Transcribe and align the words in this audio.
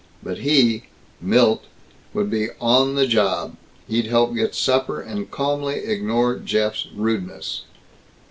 But 0.23 0.39
he, 0.39 0.85
Milt, 1.21 1.65
would 2.11 2.27
be 2.31 2.47
"on 2.59 2.95
the 2.95 3.05
job." 3.05 3.55
He'd 3.87 4.07
help 4.07 4.33
get 4.33 4.55
supper, 4.55 4.99
and 4.99 5.29
calmly 5.29 5.75
ignore 5.75 6.39
Jeff's 6.39 6.87
rudeness. 6.95 7.65